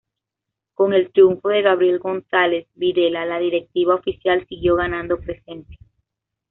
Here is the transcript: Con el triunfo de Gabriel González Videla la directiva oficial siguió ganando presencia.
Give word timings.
Con 0.73 0.93
el 0.95 1.11
triunfo 1.11 1.49
de 1.49 1.61
Gabriel 1.61 1.99
González 1.99 2.65
Videla 2.73 3.23
la 3.23 3.37
directiva 3.37 3.93
oficial 3.93 4.43
siguió 4.47 4.75
ganando 4.75 5.19
presencia. 5.19 5.77